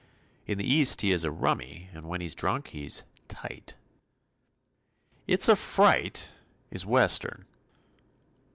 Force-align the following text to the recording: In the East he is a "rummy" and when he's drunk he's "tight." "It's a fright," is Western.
In 0.47 0.57
the 0.57 0.65
East 0.65 1.01
he 1.01 1.11
is 1.11 1.23
a 1.23 1.29
"rummy" 1.29 1.91
and 1.93 2.09
when 2.09 2.21
he's 2.21 2.33
drunk 2.33 2.69
he's 2.69 3.03
"tight." 3.27 3.77
"It's 5.27 5.47
a 5.47 5.55
fright," 5.55 6.31
is 6.71 6.87
Western. 6.87 7.45